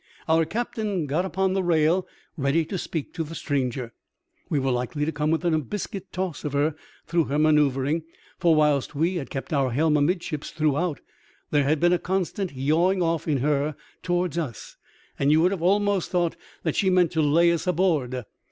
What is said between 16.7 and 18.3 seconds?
she meant to lay us aboard.